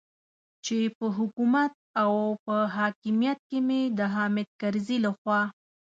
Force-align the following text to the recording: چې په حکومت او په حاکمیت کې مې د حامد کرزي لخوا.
چې 0.65 0.77
په 0.97 1.05
حکومت 1.17 1.73
او 2.03 2.13
په 2.45 2.55
حاکمیت 2.77 3.39
کې 3.49 3.59
مې 3.67 3.81
د 3.97 3.99
حامد 4.13 4.47
کرزي 4.61 4.97
لخوا. 5.05 5.41